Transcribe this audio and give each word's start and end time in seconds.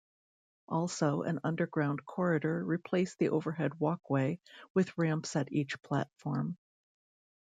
Also, 0.67 1.21
an 1.21 1.39
underground 1.43 2.03
corridor 2.07 2.65
replaced 2.65 3.19
the 3.19 3.29
overhead 3.29 3.75
walkway, 3.79 4.39
with 4.73 4.97
ramps 4.97 5.35
at 5.35 5.53
each 5.53 5.79
platform. 5.83 6.57